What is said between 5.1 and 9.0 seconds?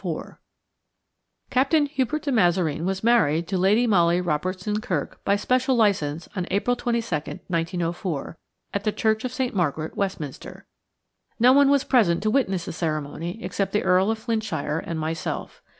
by special licence on April 22nd, 1904, at the